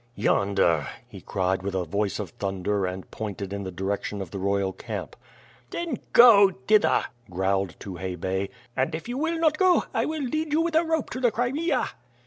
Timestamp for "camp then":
4.73-5.99